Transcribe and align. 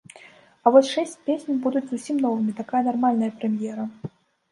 А 0.69 0.71
вось 0.75 0.93
шэсць 0.93 1.13
песень 1.27 1.59
будуць 1.65 1.83
зусім 1.91 2.15
новымі, 2.25 2.55
такая 2.61 2.81
нармальная 2.89 3.31
прэм'ера! 3.37 3.85